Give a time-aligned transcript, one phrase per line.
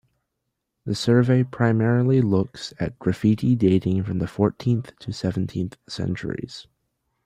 [0.83, 6.65] The survey primarily looks at graffiti dating from the fourteenth to seventeenth centuries.